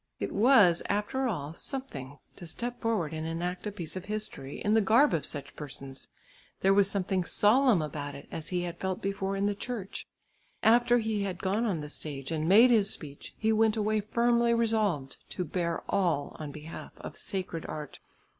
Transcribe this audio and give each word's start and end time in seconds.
It 0.19 0.31
was 0.31 0.81
after 0.89 1.27
all 1.27 1.53
something 1.53 2.17
to 2.35 2.47
step 2.47 2.81
forward 2.81 3.13
and 3.13 3.27
enact 3.27 3.67
a 3.67 3.71
piece 3.71 3.95
of 3.95 4.05
history 4.05 4.59
in 4.59 4.73
the 4.73 4.81
garb 4.81 5.13
of 5.13 5.27
such 5.27 5.55
persons. 5.55 6.07
There 6.61 6.73
was 6.73 6.89
something 6.89 7.23
solemn 7.23 7.83
about 7.83 8.15
it 8.15 8.27
as 8.31 8.47
he 8.47 8.63
had 8.63 8.79
felt 8.79 8.99
before 8.99 9.35
in 9.35 9.45
the 9.45 9.53
church. 9.53 10.07
After 10.63 10.97
he 10.97 11.21
had 11.21 11.37
gone 11.43 11.65
on 11.65 11.81
the 11.81 11.87
stage 11.89 12.31
and 12.31 12.49
made 12.49 12.71
his 12.71 12.89
speech 12.89 13.35
he 13.37 13.53
went 13.53 13.77
away 13.77 14.01
firmly 14.01 14.55
resolved 14.55 15.17
to 15.33 15.45
bear 15.45 15.83
all 15.87 16.35
on 16.39 16.51
behalf 16.51 16.93
of 16.97 17.15
sacred 17.15 17.63
art. 17.67 17.99